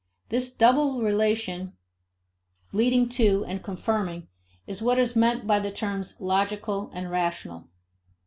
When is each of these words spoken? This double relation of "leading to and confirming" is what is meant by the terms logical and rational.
This 0.29 0.51
double 0.51 1.03
relation 1.03 1.61
of 2.69 2.73
"leading 2.73 3.07
to 3.09 3.45
and 3.45 3.61
confirming" 3.61 4.29
is 4.65 4.81
what 4.81 4.97
is 4.97 5.15
meant 5.15 5.45
by 5.45 5.59
the 5.59 5.69
terms 5.71 6.19
logical 6.19 6.89
and 6.91 7.11
rational. 7.11 7.67